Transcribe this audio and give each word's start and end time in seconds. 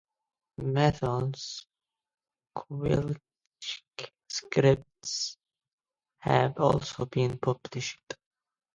Matheson's 0.57 1.67
"Kolchak 2.55 3.21
Scripts" 4.27 5.37
have 6.21 6.57
also 6.57 7.05
been 7.05 7.37
published. 7.37 8.15